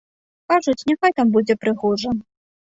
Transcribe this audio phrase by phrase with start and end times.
[0.51, 2.17] Кажуць, няхай там будзе прыгожа.